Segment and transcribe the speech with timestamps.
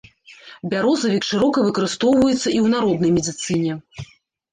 [0.69, 3.77] Бярозавік шырока выкарыстоўваецца і ў народнай медыцыне.